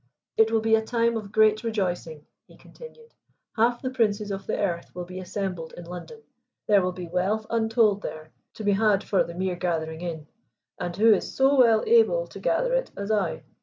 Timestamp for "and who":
10.79-11.13